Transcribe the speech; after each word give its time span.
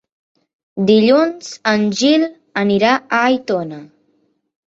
Dilluns 0.89 1.51
en 1.73 1.85
Gil 1.99 2.25
anirà 2.61 2.93
a 2.97 3.19
Aitona. 3.29 3.81